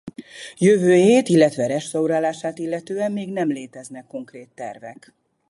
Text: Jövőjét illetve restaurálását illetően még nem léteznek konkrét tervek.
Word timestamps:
Jövőjét 0.57 1.27
illetve 1.29 1.65
restaurálását 1.67 2.57
illetően 2.59 3.11
még 3.11 3.31
nem 3.31 3.47
léteznek 3.47 4.07
konkrét 4.07 4.49
tervek. 4.55 5.13